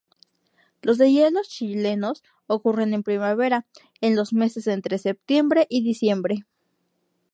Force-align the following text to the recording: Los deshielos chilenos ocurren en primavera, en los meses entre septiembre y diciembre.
Los 0.81 0.97
deshielos 0.97 1.47
chilenos 1.47 2.23
ocurren 2.47 2.95
en 2.95 3.03
primavera, 3.03 3.67
en 3.99 4.15
los 4.15 4.33
meses 4.33 4.65
entre 4.65 4.97
septiembre 4.97 5.67
y 5.69 5.83
diciembre. 5.83 6.39